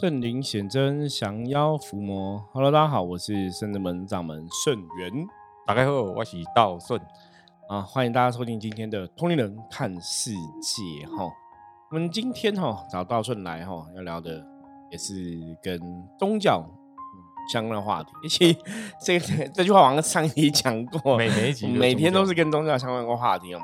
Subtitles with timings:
[0.00, 2.40] 圣灵显真，降妖伏魔。
[2.52, 5.26] Hello，大家好，我是圣智门掌门圣元。
[5.66, 7.00] 大家好，我是道顺
[7.68, 11.28] 啊，欢迎大家收听今天的通灵人看世界哈。
[11.90, 14.40] 我们今天哈找道顺来哈，要聊的
[14.92, 15.80] 也是跟
[16.16, 16.64] 宗教
[17.52, 18.12] 相关的话题。
[18.22, 18.56] 而且
[19.04, 23.60] 这个这句话我们上一集讲过，每每一集每天都是跟宗教相关的话题哦。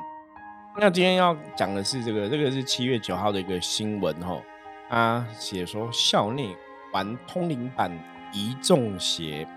[0.77, 4.37] 那今天要讲的是这个，这个是七月九号的一个新闻哈。
[4.89, 6.55] 他写说校内
[6.93, 7.91] 玩通灵版
[8.33, 9.47] 一中邪，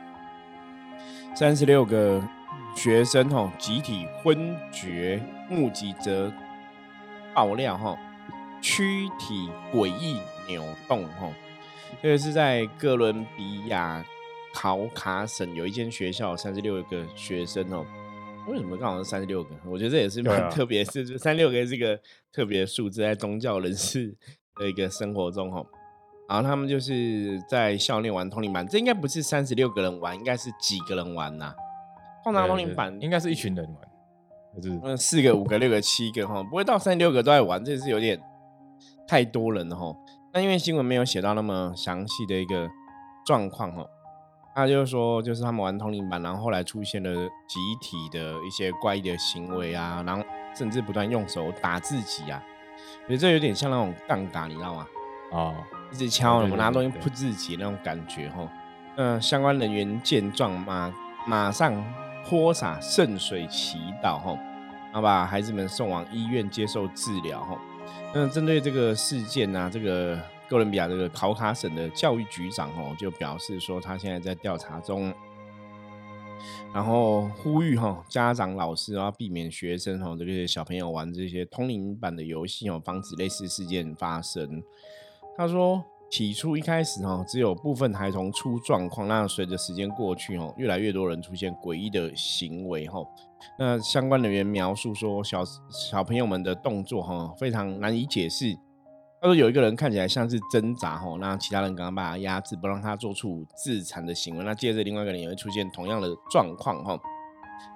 [1.35, 2.23] 三十六个
[2.75, 6.33] 学生哈集体昏厥，目击者
[7.35, 7.97] 爆料哈
[8.61, 11.31] 躯体诡异扭动哈。
[12.03, 14.05] 这个是在哥伦比亚
[14.55, 17.85] 考卡省有一间学校，三十六个学生哦。
[18.47, 19.51] 为什么刚好是三十六个？
[19.65, 22.01] 我觉得这也是蛮特别，是三六个是一个
[22.33, 24.17] 特别数字，在宗教人士
[24.59, 25.65] 的一个生活中哈。
[26.29, 31.55] 然后他们就是在校内玩通灵板，这应该不是三十六个人玩，应该是几个人玩呐？
[32.23, 38.21] 通常通灵板应该是一群人玩，就是嗯四个、五个、六个、七个哈，不会到三十六个都在玩，这是有点
[39.07, 39.97] 太多人了哈。
[40.35, 42.69] 那因为新闻没有写到那么详细的一个
[43.25, 43.87] 状况哈。
[44.55, 52.43] 那就是说，就是他们玩通灵板，然后后来出现了集体的一些怪异的行为啊，然后甚至不断用手打自己啊，
[53.05, 54.87] 我觉得这有点像那种杠杆，你知道吗？
[55.31, 55.55] 哦，
[55.93, 58.49] 一直敲，我们拿东西扑自己那种感觉哈。
[58.97, 60.93] 嗯，相关人员见状，马
[61.27, 61.85] 马上
[62.25, 64.37] 泼洒圣水祈祷哈，
[64.87, 67.59] 然后把孩子们送往医院接受治疗哈。
[68.15, 70.19] 那，针对这个事件呢，这个。
[70.51, 75.13] 哥伦比亚这个考卡省的教育局长哦，就表示说他现在在调查中，
[76.75, 84.63] 然后呼吁哈家长老师要避免学生哈这些小朋友玩这些通灵版的游戏哦，防止类似事件发生。
[85.37, 93.01] 他说起初一开始哈只有部分孩童出状况，那随着时间过去哦，越来越多人出现诡异的行为哈。
[93.59, 98.57] 那相关人员描述说小小朋友们的动作哈非常难以解释。
[99.21, 104.45] 他说有一个人看起来像是挣扎吼，那其他人刚刚把他压制，不让他做出自残的行为。
[104.45, 107.01] 那接着另外一个人也会出现同样的状况吼。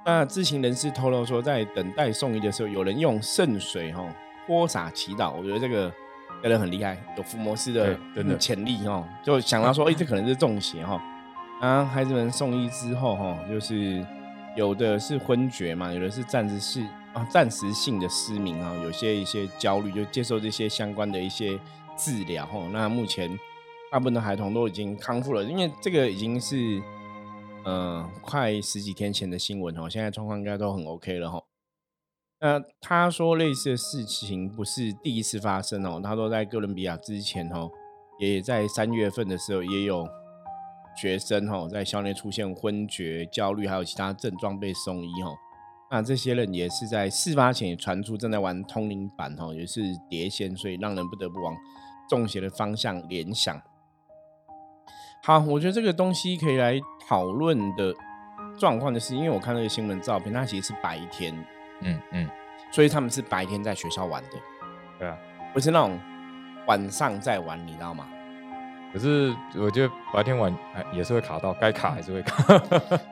[0.06, 4.06] 那知情人士透露说，在等待送医的时候，有人用圣水吼
[4.46, 5.32] 泼洒祈祷。
[5.36, 5.92] 我觉得这个
[6.40, 7.98] 这人很厉害，有伏魔师的
[8.38, 9.04] 潜力哦。
[9.24, 11.02] 就想到说，哎，这可能是中邪哈。
[11.60, 14.06] 啊，孩子们送医之后哈，就是
[14.56, 16.86] 有的是昏厥嘛，有的是暂时是。
[17.14, 21.58] 啊，暂时性的失明啊，有些一些焦虑，就接受这些相关的一些
[21.96, 22.58] 治疗哈。
[22.72, 23.38] 那目前
[23.90, 26.82] 大部分的孩童都已经康复了，因为这个已经是
[27.64, 31.42] 呃快十几天前的新闻哦，现在状况应该都很 OK 了哈。
[32.40, 37.70] 那他说类似的事情不是第一次发生哦，他说在哥伦比亚之前哦，
[38.18, 40.08] 也在三月份的时候也有
[40.96, 45.36] 学生哦在校内出现昏厥、焦虑，还有其他症状被送医哦。
[45.92, 51.54] 那这些人也是在事发前也传出正在玩通灵版哦，也是碟仙，所以让人不得不往
[52.08, 53.60] 中邪的方向联想。
[55.22, 57.94] 好，我觉得这个东西可以来讨论的
[58.58, 61.34] 状况，就是因为我看那个新闻照片，它其实是白天，
[61.82, 62.26] 嗯嗯，
[62.72, 64.30] 所以他们是白天在学校玩的，
[64.98, 65.18] 对啊，
[65.52, 66.00] 不是那种
[66.66, 68.08] 晚上在玩，你知道吗？
[68.92, 70.54] 可是我觉得白天玩
[70.92, 72.58] 也是会卡到，该卡还是会卡。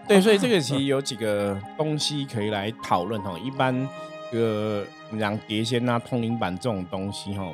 [0.06, 3.38] 对，所以这个其实有几个东西可以来讨论哈。
[3.38, 3.88] 一般
[4.30, 4.84] 个
[5.18, 7.50] 讲碟仙啊、通灵板这种东西哈，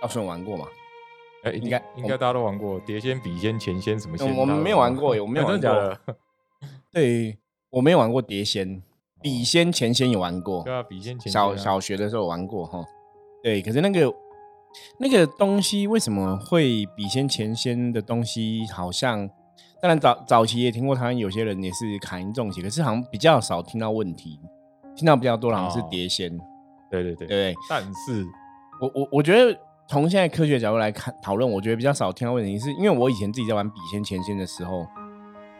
[0.00, 0.66] 大顺玩过吗？
[1.42, 4.36] 哎，应该应该大家都玩过碟仙、笔仙、前仙什么仙。
[4.36, 5.98] 我们没有玩过，我没有 玩过。
[6.92, 7.36] 对，
[7.70, 8.80] 我没有玩过碟仙、
[9.20, 10.62] 笔仙、前仙有玩过。
[10.62, 12.84] 对啊，笔仙、钱小小学的时候玩过哈。
[13.42, 14.14] 对，可是那个。
[14.98, 19.28] 那个东西为什么会比先前先的东西好像？
[19.80, 24.40] 当然早早期也听过，台湾有些人也是卡因中邪，可是好像比较少听到问题，
[24.96, 26.36] 听到比较多好像是碟仙。
[26.90, 27.54] 对对对对。
[27.70, 28.26] 但是，
[28.80, 29.56] 我我我觉得
[29.86, 34.84] 从现在科学角度来看讨论，我觉得比较少听到问题，是因为我以前自己在玩笔仙前仙的时候，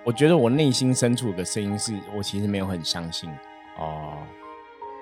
[0.04, 3.30] 我觉得我内心深处有个声音是我其实没有很相信
[3.78, 4.14] 哦。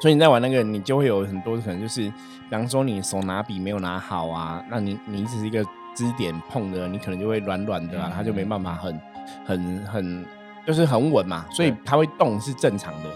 [0.01, 5.65] 所以你在玩那个，你就会有很多可能，就是比方说你手拿笔没有拿好啊，那你你只是一个
[5.95, 9.01] 支点碰的，你可能就会软软的啊，它就没办法很
[9.45, 10.27] 很很
[10.67, 13.11] 就是很稳嘛，所以它会动是正常的。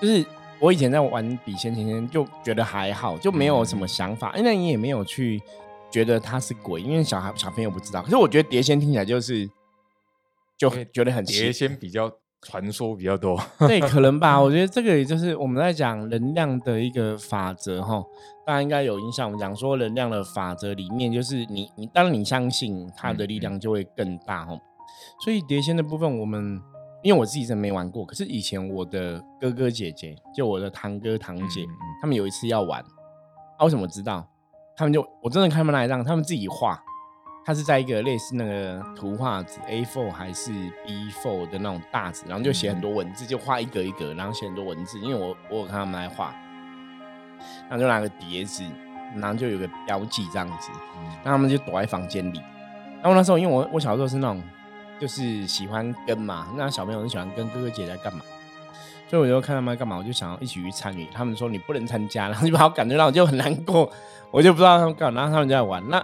[0.00, 0.24] 就是
[0.60, 5.40] 我以前在玩笔仙前前就觉得还好，就没有什么想法，因为你也没有去
[5.90, 8.02] 觉得它是鬼，因为小孩小朋友不知道。
[8.02, 9.48] 可是我觉得碟仙听起来就是
[10.58, 12.12] 就觉得很碟仙比较
[12.42, 13.40] 传说比较多。
[13.66, 14.40] 对，可能吧。
[14.40, 18.04] 我觉得这个也就是我们在讲能量的一个法则哈，
[18.44, 19.26] 大家应该有印象。
[19.26, 24.58] 我们讲说能量的法则里面，就是你你当你相信它的力量就会更大哈。
[25.24, 26.60] 所以碟仙的部分，我们
[27.02, 31.64] 因为我自己真没玩过，可是以前我的哥哥姐姐，就我的堂哥堂姐，
[32.00, 32.80] 他们有一次要玩，
[33.56, 34.28] 啊，为什么知道？
[34.76, 36.82] 他们就我真的看他们来让他们自己画。
[37.44, 40.52] 它是在一个类似那个图画纸 A4 还是
[40.86, 44.98] B4 的那种大纸，然后就写很多文字，就画一格一格，然后写很多文字。
[45.00, 46.32] 因为我我有看他们来画，
[47.68, 48.62] 然后就拿个碟子，
[49.16, 50.70] 然后就有个标记这样子，
[51.24, 52.40] 那他们就躲在房间里。
[53.02, 54.40] 然后那时候因为我我小时候是那种
[55.00, 58.20] 就是喜欢跟嘛，那小朋友很喜欢跟哥哥姐姐在干嘛，
[59.08, 61.08] 所以我就看他们在干嘛，我就想要一起去参与。
[61.12, 63.90] 他们说你不能参加，然后就把我感觉到，我就很难过，
[64.30, 66.00] 我就不知道他们干嘛，然后他们就在玩那。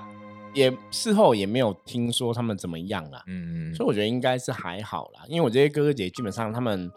[0.58, 6.90] 也事后也没有听说他们怎么样了，嗯嗯，所以我觉得应该是还好啦，因为我这些哥哥姐姐基本上他们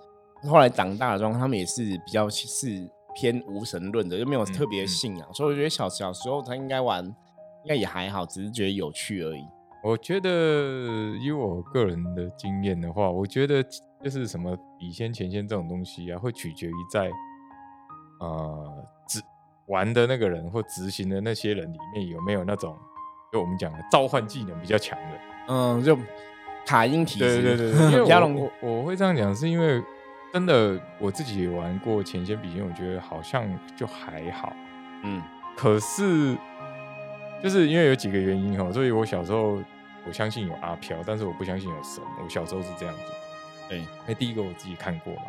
[0.50, 9.44] 后来长大的状况，他们也是比较是偏无神论的，就没有特别信仰，所以我觉得小小时候他应该玩应该也还好，只是觉得有趣而已。
[9.84, 10.30] 我觉得
[11.22, 13.64] 以我个人的经验的话，我觉得
[14.04, 17.10] 就是什么笔仙、前仙这种东西啊，会取决于在
[18.20, 19.22] 呃执
[19.68, 22.76] 玩的那个人或执行的那些人里面有没有那种。
[23.32, 25.98] 就我们讲的召唤技能比较强的，嗯，就
[26.66, 27.90] 卡音体质，对对对对。
[27.90, 29.82] 因为 我我会这样讲，是因为
[30.34, 34.54] 真的我自己玩过前线比肩，我觉得好像就还好，
[35.04, 35.22] 嗯。
[35.56, 36.36] 可是
[37.42, 39.62] 就是因为有几个原因哈，所以我小时候
[40.06, 42.04] 我相信有阿飘，但是我不相信有神。
[42.22, 43.02] 我小时候是这样子，
[43.70, 43.86] 对。
[44.06, 45.24] 那第一个我自己看过嘛，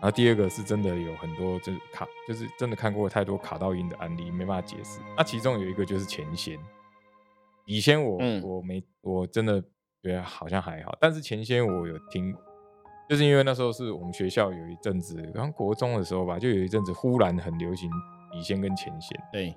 [0.00, 5.00] 然后第二个是真的有很多就是卡，就是真的看过太多卡到音的案例，没办法解释。
[5.16, 6.58] 那其中有一个就是前线。
[7.68, 9.60] 以前我我没我真的
[10.02, 12.34] 觉得好像还好，但是前些我有听，
[13.10, 17.90] 就是因为那时候是我们学校有一阵子，刚国中的时候吧，就有一阵子忽然很流行
[18.32, 19.20] 笔仙跟前线。
[19.30, 19.54] 对，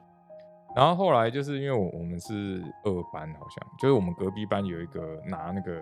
[0.75, 5.81] 然后后来就是因为我我们是二班，好像就是我们隔壁班有一个拿那个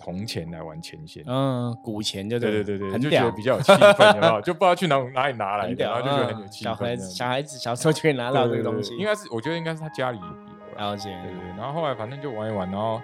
[0.00, 6.68] 铜钱来玩前线，嗯，古钱就对对对对，就觉得比较有气氛，然后就不知道去哪哪里拿来的，然后就觉得很有气氛。
[6.68, 10.18] 小孩子小孩子小时候就可以拿到这个东西，应该是我觉得应该是他家里。
[10.78, 10.96] 了。
[10.96, 13.00] 解，对对，然后后来反正就玩一玩，然后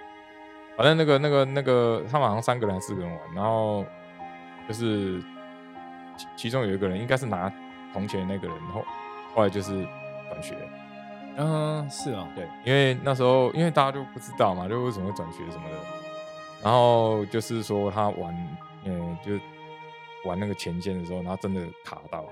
[0.77, 3.85] 反正那个那个那个，他们好像三个人四个人玩，然后
[4.67, 5.21] 就是
[6.17, 7.53] 其其中有一个人应该是拿
[7.93, 8.85] 铜钱那个人，然后
[9.35, 9.87] 后来就是
[10.29, 10.57] 转学，
[11.37, 15.77] 嗯，是哦，对，因为那时候因为大家都不知道嘛，就为什么会转学什么的，
[16.63, 19.33] 然后就是说他玩，嗯，就
[20.29, 22.25] 玩那个前线的时候，然后真的卡到，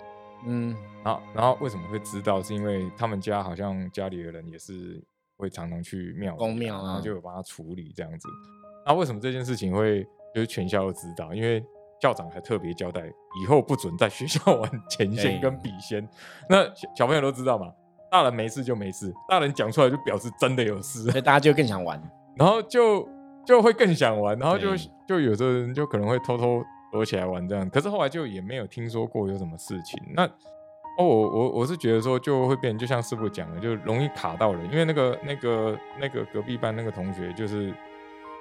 [0.47, 2.43] 嗯，然后然后为什么会知道？
[2.43, 5.03] 是因为他们家好像家里的人也是。
[5.43, 8.29] 会常常去庙公庙，然后就有帮他处理这样子。
[8.87, 11.35] 那为什么这件事情会就是全校都知道？
[11.35, 11.61] 因为
[12.01, 13.03] 校长还特别交代，
[13.43, 16.09] 以后不准在学校 玩前线跟笔仙。
[16.49, 17.73] 那小小朋友都知道嘛，
[18.09, 22.01] 大人没事就没事，大人讲出来就表示真的有事，所以大家就更想玩，
[22.39, 23.09] 然后就
[23.45, 24.77] 就会更想玩，然后就
[25.09, 26.63] 就有的人就可能会偷偷
[26.93, 27.69] 躲起来玩这样。
[27.69, 30.01] 可是后来就也没有听说过有什么事情。
[30.15, 30.29] 那
[30.99, 37.73] 哦，我我我是觉得说就会变，就像师傅讲的，就容易卡到人，因为那个那个那个隔壁班那个同学，就是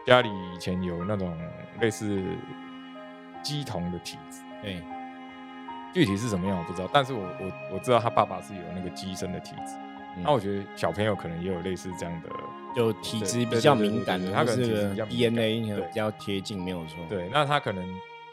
[0.05, 1.37] 家里以前有那种
[1.79, 2.21] 类似
[3.41, 4.75] 鸡童的体质，哎，
[5.93, 9.77] 具体是什么样我不知道，但是我我我知道他爸爸是有那个鸡生的体质，
[10.21, 12.29] 那我觉得小朋友可能也有类似这样的，
[12.75, 16.97] 就体质比较敏感的，他可能 DNA 比较贴近，没有错。
[17.07, 17.83] 对，那他可能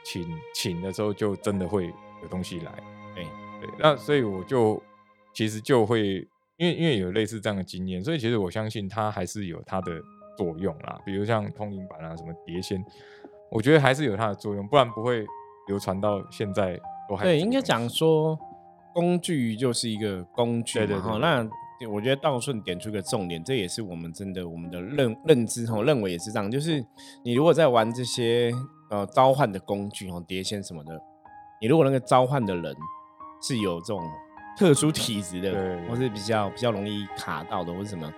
[0.03, 1.87] 请请的时候就真的会
[2.21, 2.73] 有东西来，
[3.15, 3.25] 对。
[3.61, 4.81] 对，那所以我就
[5.35, 10.01] 其实就会，因为因为有类似这样的经验，所以其实我相信它还是有它的
[10.37, 10.99] 作用啦。
[11.05, 12.85] 比如像通灵板啊，什么碟仙，
[13.51, 15.27] 我觉得还是有它的作用，不然不会
[15.67, 17.25] 流传到现在都还。
[17.25, 18.39] 对，应该讲说
[18.95, 21.01] 工具就是一个工具嘛。
[21.01, 21.49] 哈，那
[21.89, 26.85] 我觉得道顺点出一个重点，这也是我们真的我们的认认知哈，认为也是这样，就是
[27.25, 28.53] 你如果在玩这些
[28.91, 31.01] 呃召唤的工具哦，碟仙什么的，
[31.61, 32.75] 你如果那个召唤的人。
[33.41, 34.11] 是有这种
[34.57, 38.13] 特殊体质的，或是比较比较容易卡到的，或是什么，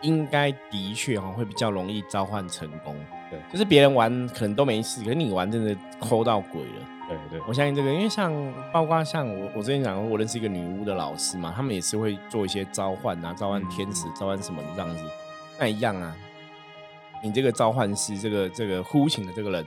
[0.00, 2.96] 应该的确哈会比较容易召唤成功。
[3.30, 6.88] 对，就是别人玩可能都没事，可是你玩真的抠到鬼了。
[7.08, 8.32] 对对，我相信这个，因为像
[8.72, 15.04] 包括像我我之前讲过，我认识一个女巫的老师嘛，他们也是会做一些召唤啊，召唤天使，召唤什么的这样子。
[15.58, 16.16] 那一样啊，
[17.22, 19.66] 你这个召唤师，这个这个呼请的这个人。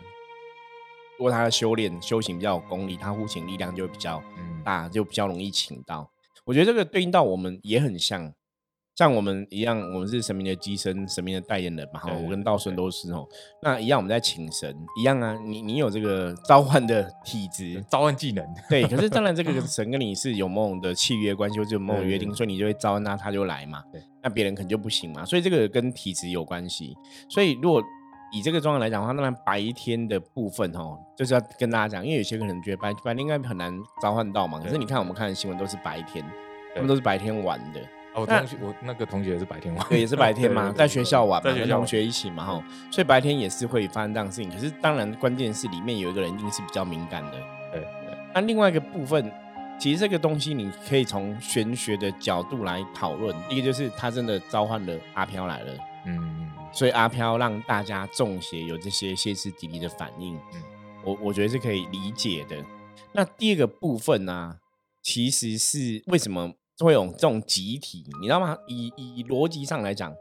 [1.18, 4.22] 如果他的修炼修行比较有功力，他呼请力量就会比较
[4.64, 6.10] 大，就比较容易请到。
[6.44, 8.32] 我觉得这个对应到我们也很像，
[8.96, 12.00] 像我们一样，我们是神明的机身，神明的代言人嘛。
[12.00, 13.28] 哈，我跟道顺都是哦。
[13.62, 15.38] 那一样，我们在请神一样啊。
[15.44, 18.46] 你你有这个召唤的体质，召唤技能。
[18.70, 23.84] 对，可是当然这个 神跟你是有某种的契约关系，或者有某种约定，所以你就会召唤他，他就来嘛。
[24.22, 25.26] 那别人可能就不行嘛。
[25.26, 26.96] 所以这个跟体质有关系。
[27.30, 27.82] 所以如果
[28.36, 34.60] 以这个状况来讲的话，当然白天的部分哦，就是要跟大家讲，因为有些可能觉得白白天应该很难召唤到嘛。
[34.60, 36.24] 可是你看我们看的新闻都是白天，
[36.74, 37.80] 他们都是白天玩的。
[38.14, 44.50] 我同学，我那个同学也是白天玩，对，也是白天嘛， 在学校玩嘛，跟同学一起嘛，哈，所以白天也是会发生这样的事情。
[44.50, 47.32] 可是当然，关键是里面有一个人一定是比较敏感的，
[47.74, 47.86] 对。
[48.34, 49.30] 那另外一个部分，
[49.78, 53.36] 其实这个东西你可以从玄学的角度来讨论。
[53.50, 55.74] 一个就是他真的召唤了阿飘来了，
[56.06, 60.64] 嗯，所以阿飘让大家中邪，有这些歇斯底里的反应，嗯，
[61.04, 62.56] 我我觉得是可以理解的。
[63.12, 64.58] 那第二个部分呢，
[65.02, 66.54] 其实是为什么？
[66.80, 68.58] 会有这种集体，你知道吗？
[68.68, 70.14] 以以逻辑上来讲，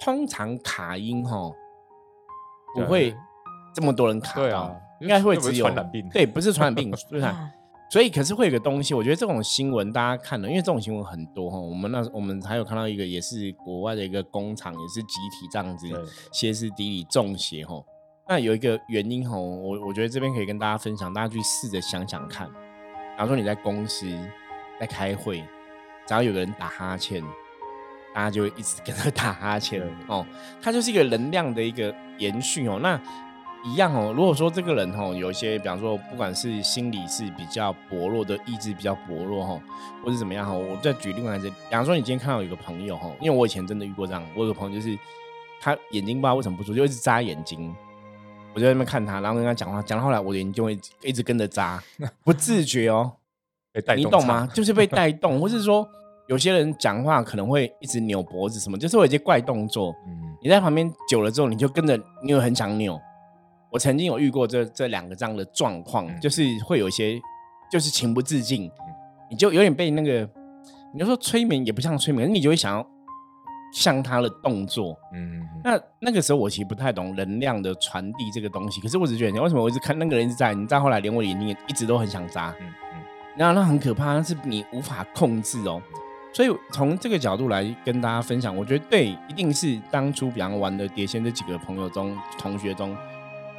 [0.00, 1.52] 通常卡音哈
[2.74, 3.14] 不会
[3.74, 7.50] 这么多人卡到，应该会只有传染病，对，不是传染病，对吧？
[7.94, 11.56] 所以可是会有个东西，我觉得这种新闻大家看了，因为这种新闻很多哈。
[11.56, 15.86] 我们那我们还有看到一个，也是国外的一个工厂，也是集体这样子
[16.32, 17.80] 歇斯底里中邪哈。
[18.28, 22.50] 那有一个原因哈，我我觉得这边可以跟大家分享，大家去试着想想看。
[23.16, 24.04] 假如说你在公司
[24.80, 25.44] 在开会。
[26.04, 27.22] 只要有个人打哈欠，
[28.12, 30.26] 大家就会一直跟他打哈欠哦。
[30.60, 32.80] 它就是一个能量的一个延续哦。
[32.82, 33.00] 那
[33.64, 34.12] 一样哦。
[34.14, 39.60] 如果说这个人哦，有一些，比方说，不管是心理是比较薄弱的，意志比较薄弱哈，
[40.04, 44.96] 或是怎么样哈，我再举另外一个，比方说，你今天看到有个朋友哈，因为我以前真的遇过这样，我有个朋友就是
[45.60, 47.74] 他眼睛不知道为什么不出，就一直眨眼睛，
[48.54, 51.82] 我就在那边看他，然后跟他讲话，讲到后来我的眼睛会一直跟着眨，
[52.24, 53.12] 不自觉哦。
[53.96, 54.48] 你懂吗？
[54.54, 55.84] 就是被带动， 或是说
[56.28, 59.92] 有些人讲话可能会一直扭脖子什么，就是有一些怪动作。
[60.06, 63.00] 嗯，你在旁边久了之后，你就跟着，你又很想扭。
[63.74, 67.20] 我曾经有遇过这这两个这样的状况，就是会有一些
[67.68, 68.70] 就是情不自禁，
[69.28, 70.20] 你就有点被那个，
[70.92, 72.86] 你就说催眠也不像催眠，你就会想要
[73.72, 74.96] 像他的动作。
[75.12, 80.54] 嗯，那那个时候我其实不太懂能量的传递这个东西，可是我只觉得，为什么我一直看那个人一直在？
[80.54, 82.54] 你再后来连我眼睛也一直都很想眨。
[82.60, 83.00] 嗯嗯。
[83.36, 85.82] 那那很可怕，那是你无法控制哦。
[86.32, 92.96] 所以从这个角度来跟大家分享，我觉得对，一定是当初比方玩的碟仙这几个朋友中、同学中，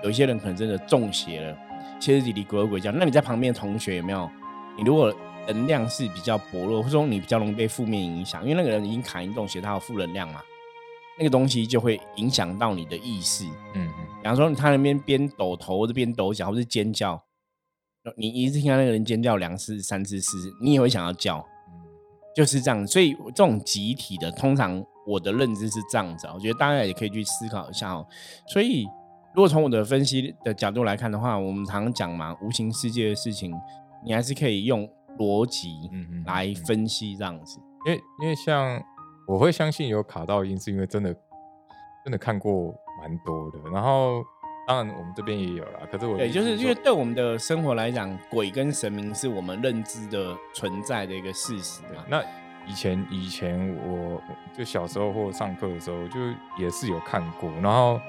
[0.06, 1.58] 有一些人可能真的中邪了，
[2.00, 2.92] 歇斯底里、鬼鬼叫。
[2.92, 4.30] 那你在旁边的同学有没有？
[4.78, 5.12] 你如果
[5.48, 10.40] 能量是比较薄弱，或者说你比较容易被负面影响，因为那个人已经卡因中邪，他有负能量嘛，
[11.18, 13.46] 那个东西就会影响到你的意识。
[13.74, 14.06] 嗯嗯。
[14.22, 17.20] 比方说他那边边抖头或者边抖脚或是尖叫。
[18.16, 21.44] 你一直听到那个人尖叫两次、三次、四次，你也会想要叫，
[22.36, 22.86] 就是这样。
[22.86, 26.28] 所以这种集体的，通常我的认知是这样子。
[26.32, 28.06] 我觉得大家也可以去思考一下哦。
[28.48, 28.86] 所以，
[29.36, 33.54] 如果从我的分析的角度来看的话，我们常常讲嘛，无形世界的事情，
[34.06, 34.90] 你还是可以用
[35.20, 35.90] 逻辑
[36.26, 37.60] 来分析这样子。
[37.86, 38.82] 因为，因为像
[39.28, 41.14] 我会相信有卡到音，是因为真的
[42.04, 44.24] 真的看过蛮多的，然后。
[44.68, 45.82] 当然，我们这边也有啦。
[45.92, 52.04] 可是我对，就是因为对我们的生活来讲，鬼跟神明是我们认知的存在的一个事实嘛。
[52.10, 52.20] 那
[52.66, 54.20] 以前以前我
[54.58, 56.20] 就小时候或上课的时候，就
[56.58, 57.48] 也是有看过。
[57.62, 58.02] 然后，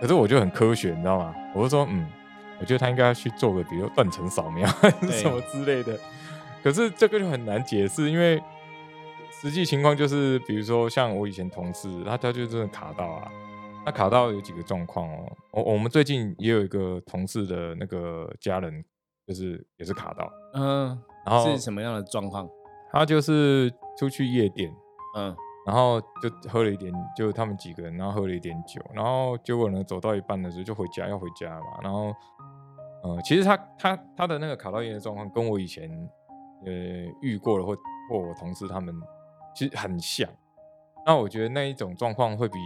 [0.00, 1.34] 可是我就很科学，你知道吗？
[1.54, 2.06] 我就说，嗯，
[2.60, 4.66] 我觉得他应该要去做个，比如断层扫描
[5.10, 5.98] 什么之类的。
[6.62, 8.42] 可是这个就很难解释，因为
[9.30, 13.30] 实际情况就是，比如说像我以前同事，他他就真的卡到啊。
[13.86, 18.84] 那卡到有几个状况哦，我我们最近也有一个同事的那个家人，
[19.26, 22.46] 就是也是卡到，嗯，然后是什么样的状况？
[22.92, 24.70] 他就是出去夜店，
[25.16, 25.34] 嗯，
[25.68, 32.14] 然后就喝了一点，就他们几个人，然后喝了一点酒，然后结果呢，走到一半的时候就回家要回家嘛，然后，
[33.02, 35.90] 呃，其实他他他的那个卡到烟的状况跟我以前
[36.64, 36.72] 呃
[37.20, 37.76] 遇过了或
[38.08, 38.94] 或我同事他们
[39.54, 40.26] 其实很像，
[41.04, 42.58] 那我觉得那一种状况会比。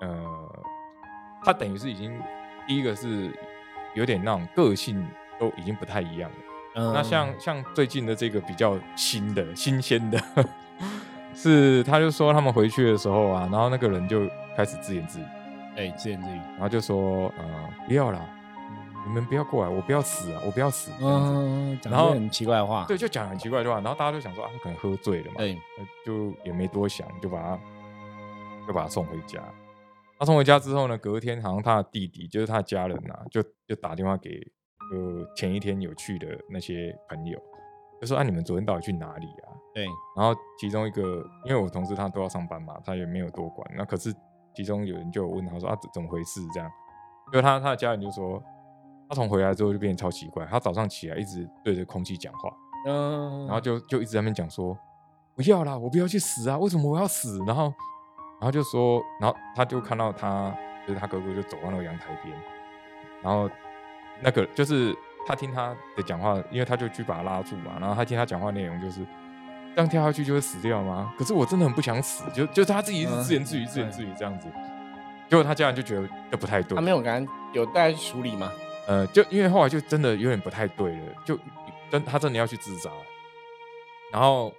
[0.00, 0.64] 呃，
[1.44, 2.20] 他等于是已经
[2.66, 3.30] 第一个是
[3.94, 5.06] 有点那种个性
[5.38, 6.92] 都已经不太一样了。
[6.92, 10.18] 那像像最近的这个比较新的新鲜的，
[11.50, 15.24] 是他就说他们回去的时候啊，然后那个人就开始自言自语，
[15.76, 18.26] 哎，自言自语，然后就说呃不要啦，
[19.06, 20.90] 你们不要过来，我不要死啊，我不要死。
[21.02, 25.58] 嗯，然后很奇怪的话，对，就讲很奇怪的话，然后大家就想说啊，他可能喝醉了嘛，对，
[26.06, 27.58] 就也没多想，就把他
[28.66, 29.38] 就把他送回家。
[30.18, 34.30] 他送回家之后呢，隔天好像他的弟弟，就是他的家人呐，就就打电话给
[34.92, 37.38] 呃前一天有去的那些朋友，
[38.00, 39.48] 就说啊，你们昨天到底去哪里啊？
[39.72, 39.86] 对。
[40.16, 41.02] 然后其中一个，
[41.46, 43.68] 因为我同事他都要上班嘛，他也没有多管。
[43.76, 44.14] 那可是
[44.54, 46.40] 其中有人就问他说啊，怎么回事？
[46.52, 46.70] 这样，
[47.32, 48.42] 因为他他的家人就说，
[49.08, 52.52] 他从回来之后就变得超奇怪，他早上起来一直对着空气讲话，
[52.86, 54.76] 嗯，然后就就一直在那边讲说，
[55.34, 57.38] 不要啦，我不要去死啊，为什么我要死？
[57.46, 57.64] 然后
[58.40, 60.54] 然后就说，然后他就看到他
[60.86, 62.36] 就是他哥哥就走到那个阳台边，
[63.22, 63.48] 然后
[64.20, 64.94] 那个就是。
[65.26, 69.00] 他听他的讲话，因为他就去把他拉住嘛，然后他听他讲话内容就是
[69.74, 71.12] 这样跳下去就会死掉吗？
[71.18, 74.48] 可是我真的很不想死，就就他自己一直自言自语、自言自语这样子，
[75.28, 76.76] 结果他家人就觉得这不太对。
[76.76, 78.50] 他没有跟有带去处理吗？
[78.86, 81.38] 呃，就因为后来就真的有点不太对了，就
[81.90, 82.90] 真他真的要去自杀。
[84.12, 84.52] 然后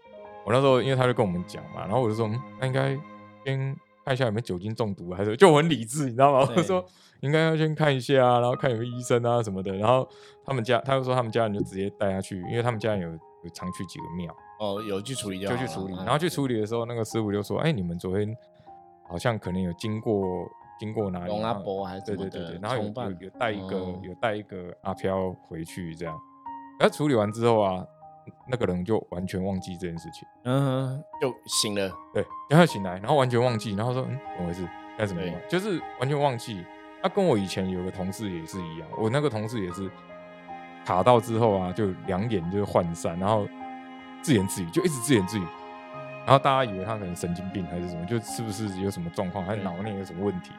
[0.43, 2.27] 我那时候因为他就跟我们讲嘛，然后我就说
[2.59, 2.97] 那应该
[3.45, 3.75] 先
[4.05, 6.47] 看一下有没有酒精中毒，还是就很理智，你知道吗？
[6.55, 6.85] 我说。
[7.21, 9.73] 应该要先看一下啊，然后看有没有医生啊什么的。
[9.77, 10.07] 然后
[10.45, 14.35] 他们家，他就说他们家人就直接带他去，因为他们家人有有常去几个庙。
[14.59, 15.95] 哦，有去处理就去处理。
[15.95, 18.35] 然后去处理的时候，那个师傅就说：“哎，你们昨天
[19.07, 20.23] 好像可能有经过
[20.77, 21.29] 经过哪里？
[21.29, 22.83] 龙阿伯还是对对对对，然后有
[23.21, 26.13] 有带一个有带一个阿飘回去这样。
[26.79, 27.83] 然后处理完之后啊，
[28.47, 31.91] 那个人就完全忘记这件事情，嗯，就醒了。
[32.13, 34.67] 对，然后醒来，然后完全忘记，然后说嗯，怎么回事？
[34.97, 35.21] 干什么？
[35.49, 36.63] 就是完全忘记。”
[37.03, 39.87] 他跟我以前有个同事也是一样，我那个同事也是
[40.83, 43.47] 卡到之后啊，就两眼就是涣散，然后
[44.23, 45.45] 自言自语，就一直自言自语，
[46.25, 50.49] 然后大家以为他可能神经病还是什么，就是不是有什么状况，还是脑内有什么问题？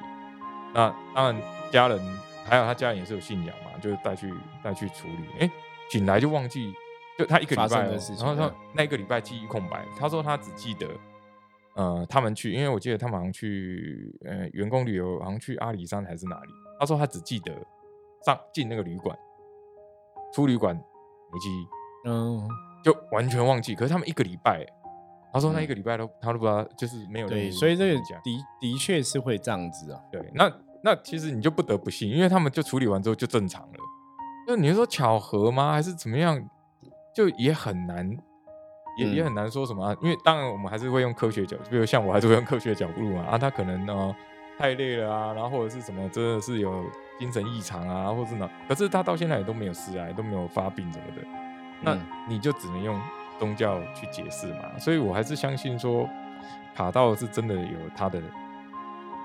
[0.73, 1.43] 那当然，
[1.73, 1.99] 家人
[2.45, 4.33] 还有他家人也是有信仰嘛，就是带去
[4.63, 5.27] 带去处理。
[5.41, 5.51] 哎，
[5.91, 6.73] 醒来就忘记，
[7.19, 10.89] 就他一个礼拜，然后他那一个礼拜记忆空白，他说他只记得。
[11.77, 16.49] 呃，他们去，因为我记得他们好像去，呃，员工旅游，好像去阿里山还是哪里。
[16.81, 17.53] 他说他只记得
[18.25, 19.15] 上进那个旅馆，
[20.33, 21.67] 出旅馆没记忆，
[22.09, 22.49] 嗯，
[22.83, 23.75] 就完全忘记。
[23.75, 24.65] 可是他们一个礼拜，
[25.35, 27.29] 他说那一个礼拜都他都不知道，就是没有。
[27.29, 30.01] 对，所以这个的的确是会这样子啊。
[30.11, 30.51] 对，那
[30.83, 33.79] 那其实你就不得不信，因为他们就处理完之后就正常了。
[34.49, 35.73] 那你说巧合吗？
[35.73, 36.43] 还是怎么样？
[37.17, 38.17] 就也很难。
[38.99, 44.17] 也也很难说什么啊，因为当然我们还是会用科学角，比如像我还是会用科学角度嘛啊，他可能呢
[44.59, 46.83] 太累了啊，然后或者是什么真的是有
[47.19, 51.29] 精神异常啊，或者是哪，可是他到现在也都没有死啊，都没有发病什么的，
[51.83, 52.99] 那你就只能用
[53.39, 56.09] 宗教去解释嘛，所以我还是相信说
[56.75, 58.19] 卡道是真的有他的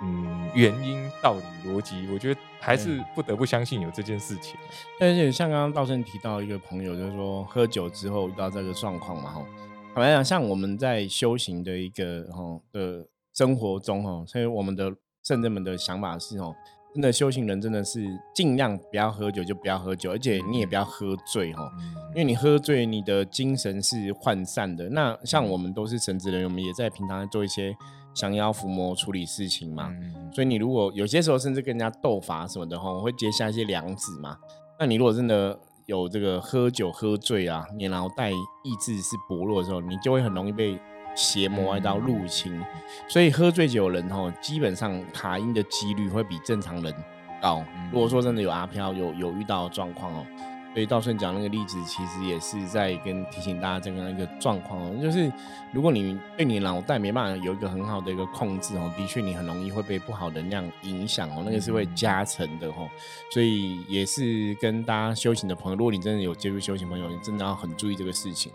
[0.04, 4.56] 嗯原因、道理、逻辑，我觉得还是不得不相信有这件事情。
[5.00, 9.45] 而且像刚刚道生提到一个朋友，就是说喝酒之后遇到这个状况嘛，哈。
[9.93, 14.93] 坦白讲，像我们在修行的一个哈的生活中哈，所以我们的
[15.24, 16.56] 圣人们的想法是哦，
[16.94, 21.72] 真的修行人真的是尽量不要喝酒就不要喝酒，而且你也不要喝醉哈，
[22.10, 24.90] 因为你喝醉，你的精神是涣散的。
[24.90, 27.74] 那像我们都是神职人员，我们也在平常做一些
[28.14, 29.90] 降妖伏魔处理事情嘛，
[30.34, 34.38] 所以你如果有些时候甚至跟人家斗法什么的哈，会结下一些梁子嘛。
[34.78, 40.78] 那你如果真的有这个喝酒喝醉啊，你脑袋意志是薄弱的时候，你就会很容易被
[41.15, 42.62] 邪魔一道入侵。
[43.08, 46.93] 所以喝醉酒人吼，基本上卡音的几率会比正常人
[47.41, 47.63] 高。
[47.91, 50.26] 如果说真的有阿飘有有遇到状况哦。
[50.74, 55.30] 所以道顺讲那个例子，其实也是在跟提醒大家这样一个状况哦，就是
[55.74, 62.90] 如果你对你脑袋没办法有一个很好的一个控制哦，的确你很容易会被不好能量影响哦，那个是会加成的哦。
[63.32, 68.52] 所以也是跟大家修行的朋友，如果你真的有接触修行朋友，你真的要很注意这个事情，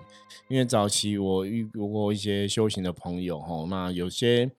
[0.49, 4.51] 因为早期我遇过一些修行的朋友哈，那有些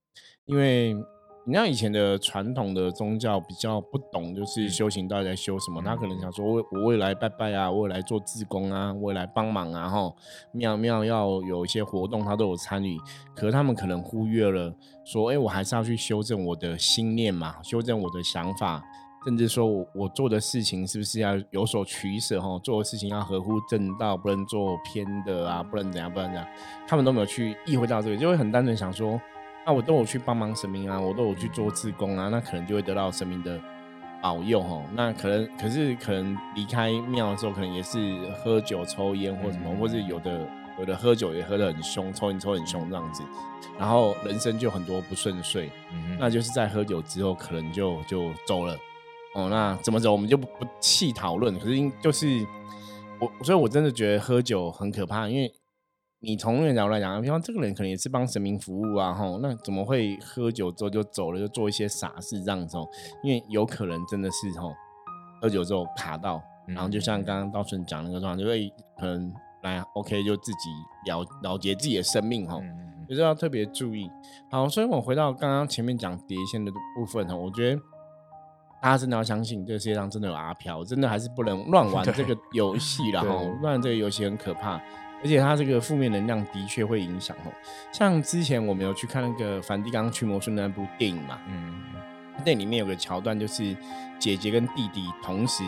[0.45, 0.95] 因为。
[1.49, 5.81] 你像以前的传统的宗教比较不懂，就是修行到底在修什么？
[5.81, 10.13] 他可能想说，我我未来拜拜啊，我来做志工啊，我来帮忙啊，哈，
[10.51, 12.97] 庙庙要有一些活动，他都有参与。
[13.33, 18.83] 可是他们可能忽略了，说，哎，我还是要去修正我的心念嘛，修正我的想法，
[19.23, 22.41] 甚至说我我做的事情是不是要有所取舍？
[22.41, 26.45] 哈，做的事情要合乎正道，不能做偏的啊，不能怎样，不能怎样。
[26.85, 29.17] 他们都没有去意会到这个，就会很单纯想说。
[29.67, 33.59] 那我都有去帮忙神明啊，我都有去做自工啊，那可能就会得到神明的
[34.21, 34.81] 保佑哦。
[34.93, 40.47] 那可能可是可能离开庙的时候，可能也是喝酒抽烟或什么，或是有的
[40.79, 43.21] 有的喝酒也喝得很凶，抽烟抽很凶这样子，
[43.77, 45.69] 然后人生就很多不顺遂，
[46.17, 48.73] 那就是在喝酒之后可能就就走了
[49.35, 49.49] 哦。
[49.49, 52.47] 那怎么走我们就不不细讨论，可是就是
[53.19, 55.53] 我所以，我真的觉得喝酒很可怕，因为。
[56.19, 62.75] 你从那个角度来讲，比方这个人可能也是帮神明服务啊，吼，那怎么会喝酒之后就走了，就做一些傻事这样子？
[62.77, 62.87] 哦
[63.23, 64.73] 因为有可能真的是吼，
[65.41, 68.67] 喝酒之后卡到，然后就像刚刚道顺讲那个状况，就会
[68.99, 72.63] 可能来 OK 就自己了了结自己的生命吼，
[73.07, 74.09] 就是要特别注意。
[74.49, 77.79] 好，所以我回到刚刚前面讲碟仙的部分哈，我觉得
[78.81, 84.81] 大家真的要相信这个世界上真的有阿飘，真的还是不能乱玩 这个游戏了哈，乱这个游戏很可怕，
[85.21, 87.51] 而且它这个负面能量的确会影响哦。
[87.91, 91.81] 像之前我们有去看那个梵蒂冈驱魔术那部电影嘛，嗯，
[92.45, 93.75] 那里面有个桥段就是
[94.19, 95.63] 姐姐跟弟弟同时。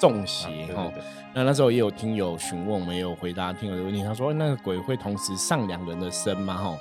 [0.00, 0.90] 中邪哈，
[1.32, 4.02] 那那时候也有听友询问，我们也有回答听友的问题。
[4.02, 6.76] 他说：“那个鬼会同时上两个人的身吗？”哈，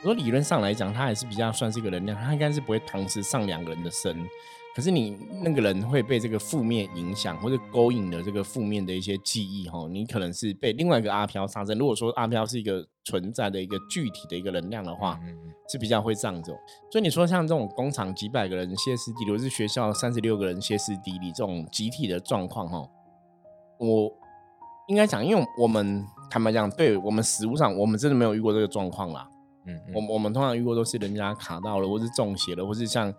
[0.00, 4.26] 我说理论上来讲，它还是比较算是一个能量，它应该是不会同时上两个人的身。
[4.74, 11.76] 可是你那个人会被这个负面影响，或者勾引的这个负面的一些记忆，哈，你可能是被另外一个阿飘上身。
[11.76, 15.20] 如果说阿飘是一个存在的一个具体的一个能量的话，
[15.70, 16.56] 是比较会这样子。
[16.90, 22.88] 所以你说像这种工厂几百个人歇斯底里，或是学校三十六个人歇斯底里这种集体的状况，哈，
[23.78, 24.10] 我
[24.88, 29.28] 应该讲，因为我们坦白讲，对我们实物上，我们真的没有遇过这个状况啦。
[29.66, 33.12] 嗯，我我们通常遇过都是人家卡到了，或是中邪了，或是像。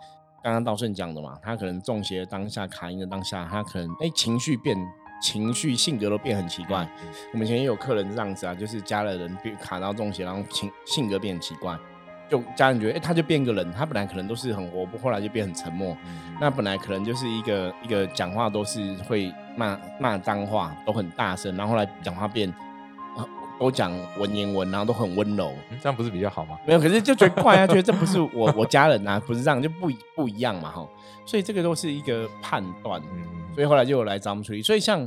[0.44, 4.78] 刚刚道顺讲的嘛，他可能中邪当下卡音的当下，他可能哎情绪变，
[5.22, 6.86] 情绪性格都变很奇怪。
[7.32, 11.78] 我们以前也有客人这样子啊，就是家的人变卡到中邪，然后情性格变很奇怪，
[12.30, 15.96] 就家人觉得哎他就变个人，他本来可能都是很活泼，后来就变很沉默。
[16.42, 22.54] 那本来可能就是一个一个讲话都是会骂骂脏话，都很大声，然后后来讲话变。
[23.60, 26.58] 都讲文言文，然后都很温柔，这样不是比较好吗？
[26.68, 30.88] 没有，可是就觉得怪啊，觉得这不是我 我家人啊，不是这样就不不一样嘛哈。
[31.26, 33.02] 所以这个都是一个判断，
[33.56, 34.62] 所以后来就有来找我们处理。
[34.62, 35.00] 所以像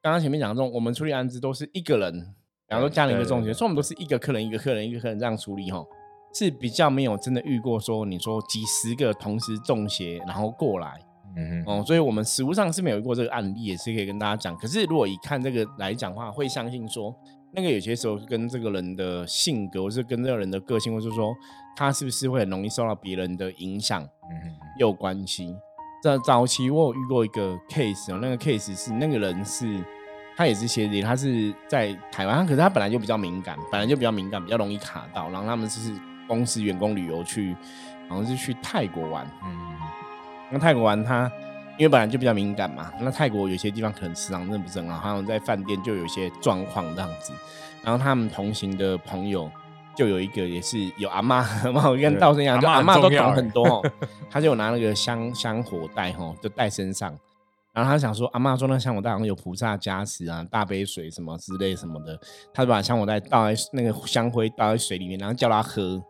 [0.00, 2.34] 刚刚前面讲的这种，我们处理案子都是一个人，
[2.68, 5.84] 然后家里一个中介，所以我们都是一个客人一个客人一个客人这样处理哈，
[6.32, 11.00] 是比较没有真的遇过说你说几十个同时中邪然后过来，
[11.36, 14.56] 嗯哦，所以我们实物上是没有遇过这个案例，也是可以跟大家讲。
[14.56, 17.12] 可是如果以看这个来讲话，会相信说。
[17.52, 21.34] 那个有些时候跟这个人的性格，或是跟这个人的个性，或是说
[21.74, 25.56] 他是不是会很容易受到别人的影响，嗯，有关系。
[26.02, 29.82] 在早期我有遇过一个 case 哦，那个 case 是那个人是
[30.36, 35.28] 他也是鞋子，他是在台湾，可是他本来就比较敏感，本来就比较敏感，比较容易卡到。
[35.30, 35.92] 然后他们是
[36.26, 37.56] 公司员工旅游去，
[38.08, 39.58] 好像是去泰国玩，嗯，
[40.50, 41.30] 那泰国玩他。
[41.78, 47.32] 因为本来就比较敏感嘛，那泰国有些地方可能磁场真的不是很好，好像在饭店就有一些状况这样子。
[47.84, 49.48] 然后他们同行的朋友
[49.94, 53.92] 就有一个也是有阿妈， 我跟道生一样，就阿妈都懂很多哦。
[54.28, 57.16] 他就拿那个香香火袋哈，就带身上。
[57.72, 62.18] 然后他想说，阿妈说那香火袋好像有菩萨加持啊，大杯水什么之类什么的，
[62.52, 66.02] 他就把香火袋倒在那个香灰倒在水里面，然后叫他喝。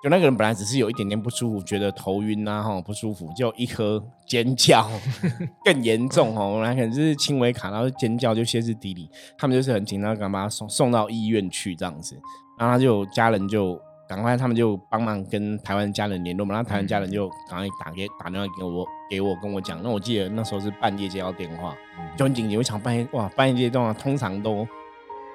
[0.00, 4.88] 就那个人本来只是有一点点不舒服，觉得头晕啊，哈不舒服，就一颗尖叫，
[5.64, 12.14] 更严重哦，本来可能是轻微卡然后尖叫就歇斯底里，他们就是很紧张，赶把他送送到医院去这样子，
[12.58, 13.76] 然后他就家人就
[14.08, 21.76] 赶快，他们就帮忙跟台湾家人联络嘛，然后台湾家人就赶快打给打电话给我，给我跟我讲，那我记得那时候是半夜接到电话，
[22.16, 24.64] 就很紧急，我想半夜哇半夜接电话通常都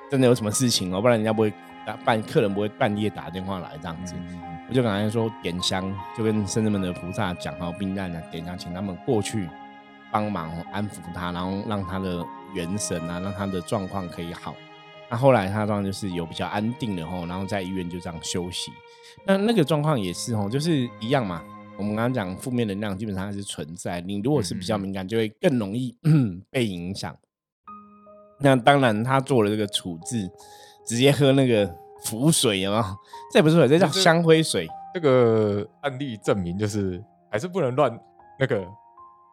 [0.09, 1.51] 真的有什么事情哦，不然人家不会
[2.05, 4.15] 半客人不会半夜打电话来这样子。
[4.69, 9.47] 我就刚才说点香，就跟圣人们的菩萨讲哈，冰难呢点香，请他们过去
[10.11, 14.55] 帮忙安抚他，然后让他的元神啊，让他的状况可以好。
[15.09, 18.71] 那后来他状况就是有比较安定的吼，然后在医院就这样休息。
[19.27, 21.43] 那那个状况也是吼，就是一样嘛。
[21.77, 25.95] 我们刚刚讲负面能量基本上还是存在，你如果是比较敏感，就会更容易
[26.49, 27.15] 被影响。
[28.39, 30.29] 那当然他做了这个处置，
[30.87, 31.82] 直接喝那个。
[32.05, 32.95] 浮水有吗？
[33.31, 34.67] 这不是水，这叫香灰水。
[34.93, 37.91] 这个案例证明就是还是不能乱
[38.39, 38.63] 那个，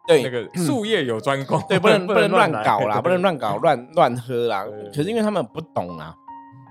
[0.07, 4.65] 对，那个术业有专攻， 对， 不能不能乱搞啦，不能乱搞乱乱喝啦。
[4.91, 6.15] 可是因为他们不懂啊，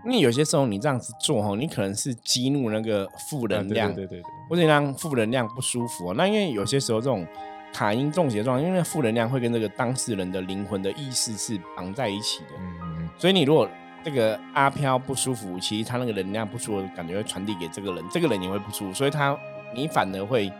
[0.04, 6.12] 因为有些时候你这样子做哈，你可能是激怒那个负能量，对对对，或者让负能量不舒服。
[6.14, 7.24] 那因为有些时候这种
[7.72, 13.68] 卡因中邪状，因为负能量会跟这个当事人的灵魂的意识是绑在一起的，嗯所以你如果。
[14.02, 19.36] 这个阿飘不舒服，其实他那个能量不舒服，感觉会传递给这个人，这个人也会不舒服，所以他
[19.74, 20.50] 你反而会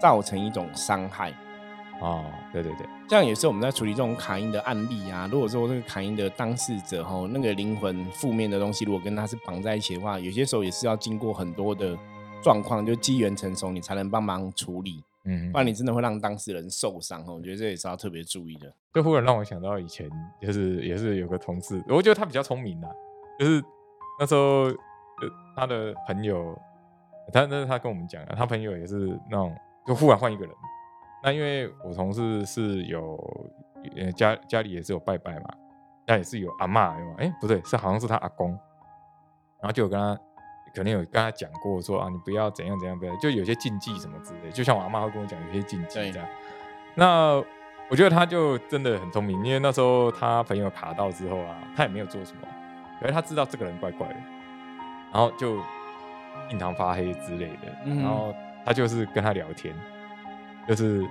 [0.00, 1.32] 造成一种伤害。
[2.00, 5.28] 哦，对对对，这样也是我们在处理这种卡因的案例啊。
[5.32, 11.98] 如果说这个卡因的当事者吼，那个灵魂负面的东西，如果跟他是绑在一起的话，有些时候也是要经过很多的
[12.40, 15.02] 状况，就机缘成熟，你才能帮忙处理。
[15.28, 17.34] 嗯，不然你真的会让当事人受伤哦。
[17.34, 18.72] 我觉得这也是要特别注意的。
[18.92, 20.10] 这忽然让我想到以前，
[20.40, 22.88] 就是也是有个同事，我觉得他比较聪明的，
[23.38, 23.62] 就是
[24.18, 24.74] 那时候呃
[25.54, 26.58] 他的朋友，
[27.32, 29.54] 他那是他跟我们讲的，他朋友也是那种
[29.86, 30.54] 就忽然换一个人。
[31.22, 33.16] 那因为我同事是有
[33.96, 35.54] 呃家家里也是有拜拜嘛，
[36.06, 38.50] 那也是有阿妈，哎，不对，是好像是他阿公，
[39.60, 40.18] 然后就有跟他，
[40.74, 46.28] 可能有跟他讲过说啊，你不要怎样怎样，不要，就有些禁忌什么之类，就像我阿妈会跟我讲有些禁忌这样。
[46.94, 47.42] 那
[47.90, 52.48] 我觉得他就真的很聪明，因为那时候他朋友卡到之后啊，他也没有做什么，
[53.00, 54.16] 可是他知道这个人怪怪的，
[55.12, 55.56] 然后就
[56.50, 59.74] 印堂发黑之类的，然后他就是跟他聊天，
[60.68, 61.06] 就是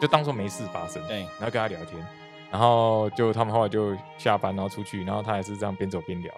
[0.00, 2.04] 就当做没事发生，对，然后跟他聊天。
[2.50, 6.32] 然后就他们后来就下班，然后出去，然后他还是这样边走边聊，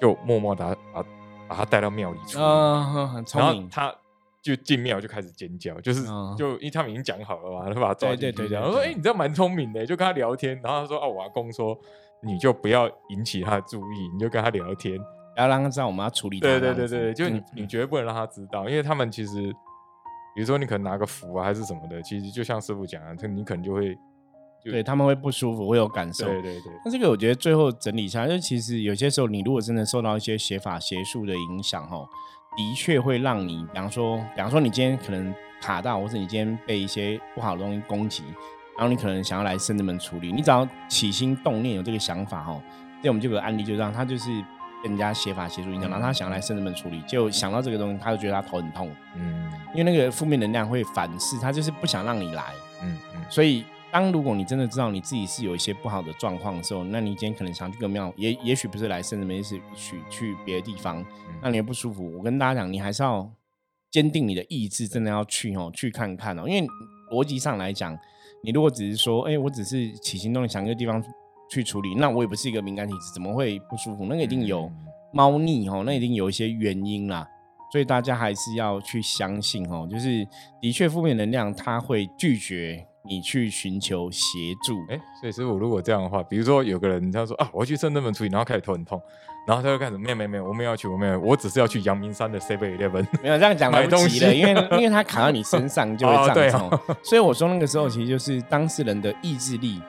[0.00, 1.00] 就默默的把
[1.48, 2.38] 把他带到庙里去。
[2.38, 3.68] 啊，很聪明。
[3.70, 3.94] 他
[4.40, 6.04] 就进庙就开始尖叫，就是
[6.36, 8.42] 就因为他们已经讲好了嘛，他把他抓进去。
[8.54, 11.76] 我说：“哎，你这蛮聪明的。”就跟他聊天，然后他说：“哦，我阿公说，
[12.22, 19.52] 你就不要引起他的注意，你就跟他聊天，不要让他知道我们要处理。”对对对对，就你你绝对不能让他知道，因为他们其实，
[20.34, 23.98] 比如说你可能拿个符啊还是什么的，其实就像师傅讲的，你可能就会。
[24.64, 26.26] 对他们会不舒服，会有感受。
[26.26, 26.72] 对对对。
[26.84, 32.06] 那这个我觉得最后整理一下，就其实有些时候你如果真的受到一些邪法邪术的影响，哈，
[32.56, 38.24] 的确会让你，比方说，比方说你今天可能卡到，或者你今天被一些不好的东西攻击，
[38.76, 42.60] 然后你可能想要来圣子门处理，你只要起心动念有这个想法，哈，
[43.02, 44.28] 这我们就有个案例，就让他就是
[44.82, 52.44] 被人家写法邪术影响，然后他想要来圣子门处理，就想到这个东西，他就觉得他头很痛，嗯，因为那个负面能量会反噬，他就是不想让你来，
[52.82, 53.64] 嗯嗯，所以。
[53.90, 61.04] 当如果你真的知道你自己是有一些不好的状况的时候，那你今天可能想去个庙，也也许不是来圣人门，是去去别的地方，
[61.42, 62.12] 那你不舒服。
[62.16, 63.30] 我跟大家讲，你还是要
[63.90, 66.46] 坚定你的意志，真的要去哦，去看看哦。
[66.46, 66.68] 因为
[67.10, 67.98] 逻辑上来讲，
[68.42, 71.02] 你如果只是说，哎，我只是起心动念想一个地方
[71.50, 74.04] 去处理，那我也不是一个敏感体质，怎么会不舒服？
[74.04, 74.70] 那个一定有
[75.14, 77.26] 猫腻哦，那一定有一些原因啦。
[77.72, 80.26] 所以大家还是要去相信哦，就是
[80.60, 82.86] 的确负面能量它会拒绝。
[83.08, 89.00] 你去寻求协助，哎，所以师傅，如果这样的话，比如说有个人他说啊，我要去圣德门处理，然后开始头很痛，
[89.46, 99.80] 然后他就开始没有没有没有，我没有要去，我没有，我只是要去阳明山的 Seven Eleven，没有这样讲来不及了，因为 因为他卡到你身上就会这样子，所以我说那个时候其实就是当事人的意志力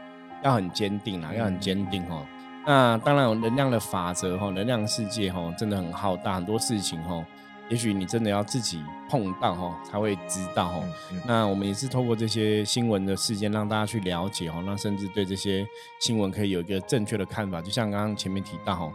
[0.41, 2.25] 要很坚定啊，要很坚定哦。
[2.65, 7.25] 那当然有能量的法则哈，能量世界哈真的很浩大，很多事情哈。
[7.69, 10.83] 也许你真的要自己碰到哈，才会知道哈。
[11.27, 14.61] 那我们也是透过这些新闻的事件，让大家去了解哈。
[14.65, 15.65] 那甚至对这些
[15.99, 17.61] 新闻可以有一个正确的看法。
[17.61, 18.91] 就像刚刚前面提到哈，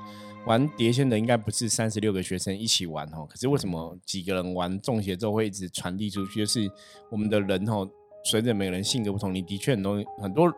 [0.46, 3.24] 玩碟仙的应该不是三十六个学生一起玩哈。
[3.28, 6.40] 可是为什么几个人玩中邪之后会一直传递出去？
[6.40, 6.68] 就是
[7.10, 7.87] 我们的人哈，
[8.24, 10.52] 随着每个人性格不同，你的确很多很多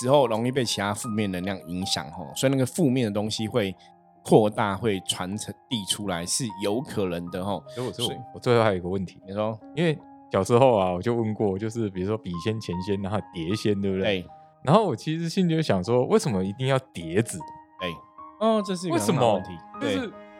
[0.00, 2.18] 时候容易被其他负面能量影响哈。
[2.34, 3.72] 所以那个负面的东西会。
[4.28, 7.62] 扩大会传承递出来是有可能的哈。
[7.74, 9.98] 所以我最后还有一个问题，你说，因为
[10.30, 14.22] 小时候啊，我就问过，就是比如说笔仙、钱仙，然后碟仙，对不对？
[14.22, 14.26] 对。
[14.62, 17.38] 然后我其实心里就想说，为什么一定要碟子？
[17.80, 17.88] 哎，
[18.40, 19.50] 哦，这是为什么问题？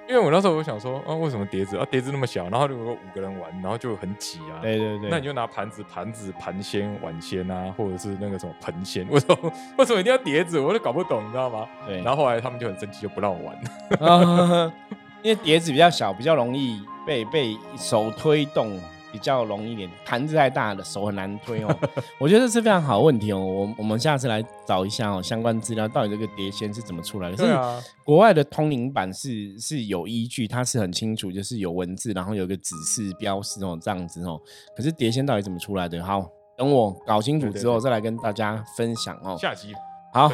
[0.09, 0.15] 对。
[0.15, 4.59] 因为我那时候我想说，啊，为什么碟子啊碟子那么小，然后如果五个人玩，然后就很挤啊。
[4.63, 5.11] 对对对。
[5.11, 10.59] 那你就拿盘子、盘子、盘仙、碗仙啊，或者是那个什么盆仙，为什么为什么一定要碟子？
[10.59, 11.69] 我都搞不懂，你知道吗？
[11.87, 12.01] 对。
[12.03, 14.73] 然后后来他们就很生气，就不让我玩。
[15.23, 18.81] 因为碟子比较小，比较容易被被手推动。
[19.13, 21.79] 比较容易点，盘子太大的手很难推哦。
[22.19, 23.39] 我觉得这是非常好的问题哦。
[23.39, 27.37] 我我们下次来找一下哦，相关资料到底这个碟仙是怎么出来的？
[27.37, 34.41] 是啊，国外的通灵版是是有依据，它是很清楚，就是有文字，然后有个指示标识哦，这样子哦。
[34.77, 36.03] 可是碟仙到底怎么出来的？
[36.05, 39.37] 好，等我搞清楚之后再来跟大家分享哦。
[39.39, 39.73] 下集
[40.13, 40.31] 好。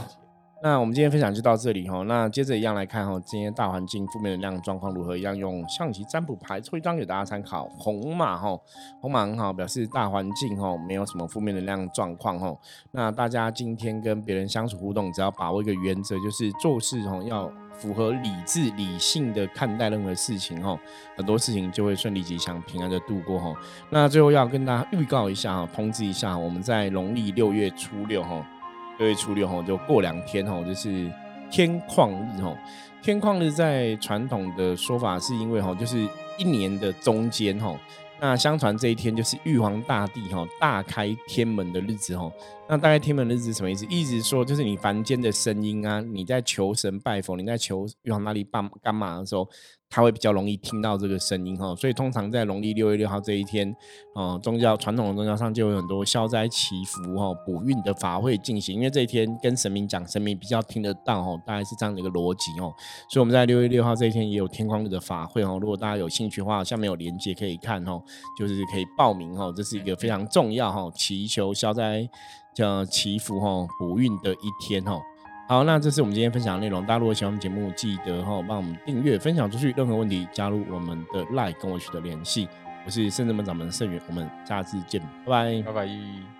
[0.67, 2.03] 那我们今天分享就到这里哈。
[2.05, 5.15] 那接着一样来看哈，今天大环境负面能量状况如何？
[5.15, 7.67] 一样用象棋占卜牌抽一张给大家参考。
[7.79, 8.59] 红马哈，
[8.99, 12.57] 红马很好，表示大环境哈没有什么负面能量状况哈。
[12.93, 20.81] 那大家今天跟别人相处互动，只要把握一个原则，就是做事哈要符合理智理性的看待任何事情哈，
[21.15, 23.55] 很多事情就会顺利吉祥平安的度过哈。
[23.91, 28.43] 那最后要跟大家预告一下哈，通知一下，我们在农历六月初六哈。
[28.99, 31.11] 六月初六吼，就过两天吼，就是
[31.51, 32.57] 天旷日吼。
[33.03, 37.79] 天旷日在传统的说法是因为吼，就是一年的中间吼。
[38.21, 42.33] 那相传这一天就是玉皇大帝吼大开天门的日子吼。
[42.67, 43.87] 那大概天门的日子什么意思？
[43.91, 49.49] 意思说就是你凡间的声音啊，你在求神拜佛，你在求玉皇大帝办干嘛的时候。
[49.91, 53.73] 他会比较容易听到这个声音哈，所以通常在农历六月六号这一天，
[54.17, 62.75] 哦，宗教传统的宗教上就有很多消灾祈福哈、补运的法会进行，因为这一天跟神明讲，神明比较听得到哈，大概是这样的一个逻辑哦。
[63.09, 68.03] 所以我们在六月六号这一天也有天光日的法会哦，如果大家有兴趣的话，下面有连接可以看哦，
[68.37, 72.09] 就是可以报名哦，这是一个非常重要哈，祈求消灾、
[72.55, 75.03] 叫祈福哈、补运的一天哦。
[75.47, 76.81] 好，那这是我们今天分享的内容。
[76.87, 79.75] 大家如果喜欢我们节目，记得哈帮我们订阅、分享出去。
[79.77, 82.49] 任何问题，加入我们的 Line 跟我取得联系。
[82.87, 86.34] 我是圣智门掌门盛元，我们下次见，拜拜，拜拜。